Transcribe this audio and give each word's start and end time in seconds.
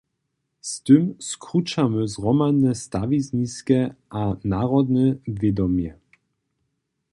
Z 0.61 0.81
tym 0.83 1.15
skrućamy 1.19 2.07
zhromadne 2.07 2.75
stawizniske 2.75 3.93
a 4.09 4.35
narodne 4.43 5.15
wědomje. 5.27 5.93